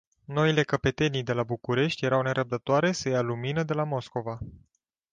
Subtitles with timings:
[0.25, 4.39] Noile căpetenii de la București erau nerăbdătoare să ia lumină de la Moscova.